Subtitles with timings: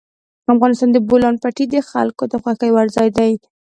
[0.53, 3.31] افغانستان کې د بولان پټي د خلکو د خوښې وړ ځای دی.